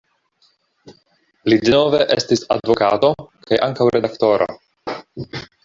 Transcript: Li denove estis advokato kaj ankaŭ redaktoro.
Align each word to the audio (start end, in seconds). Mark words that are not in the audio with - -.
Li 1.53 1.59
denove 1.65 1.99
estis 2.17 2.43
advokato 2.57 3.13
kaj 3.51 3.63
ankaŭ 3.69 3.91
redaktoro. 3.99 4.51